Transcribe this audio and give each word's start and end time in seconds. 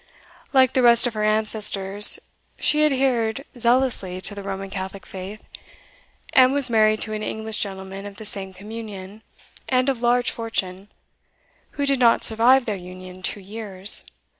Like 0.51 0.73
the 0.73 0.81
rest 0.81 1.05
of 1.05 1.13
her 1.13 1.21
ancestors, 1.23 2.17
she 2.57 2.83
adhered 2.87 3.45
zealously 3.55 4.19
to 4.21 4.33
the 4.33 4.41
Roman 4.41 4.71
Catholic 4.71 5.05
faith, 5.05 5.43
and 6.33 6.51
was 6.53 6.71
married 6.71 7.01
to 7.01 7.13
an 7.13 7.21
English 7.21 7.59
gentleman 7.59 8.07
of 8.07 8.15
the 8.15 8.25
same 8.25 8.51
communion, 8.51 9.21
and 9.69 9.89
of 9.89 10.01
large 10.01 10.31
fortune, 10.31 10.89
who 11.73 11.85
did 11.85 11.99
not 11.99 12.23
survive 12.23 12.65
their 12.65 12.75
union 12.75 13.21
two 13.21 13.41
years. 13.41 14.03